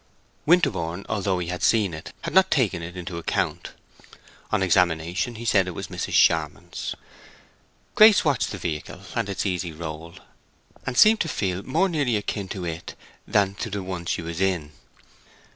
[0.47, 3.73] Winterborne, although he had seen it, had not taken it into account.
[4.51, 6.13] On examination, he said it was Mrs.
[6.13, 6.95] Charmond's.
[7.93, 10.15] Grace watched the vehicle and its easy roll,
[10.87, 12.95] and seemed to feel more nearly akin to it
[13.27, 14.71] than to the one she was in.